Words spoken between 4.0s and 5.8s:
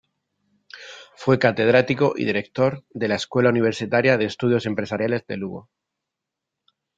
de Estudios Empresariales de Lugo.